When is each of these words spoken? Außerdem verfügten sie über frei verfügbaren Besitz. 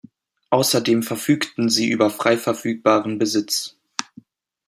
Außerdem 0.49 1.03
verfügten 1.03 1.69
sie 1.69 1.89
über 1.91 2.09
frei 2.09 2.35
verfügbaren 2.35 3.19
Besitz. 3.19 3.77